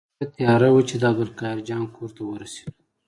[0.17, 2.73] ښه تیاره وه چې د عبدالقاهر جان کور ته ورسېدو.